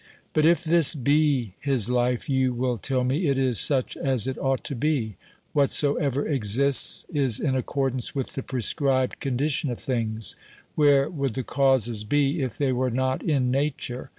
[0.33, 4.35] But if this be his Ufe, you will tell me, it is such as it
[4.39, 5.15] ought to be;
[5.53, 10.35] whatsoever exists is in accordance with the prescribed condition of things;
[10.73, 14.09] where would the causes be if they were not in Nature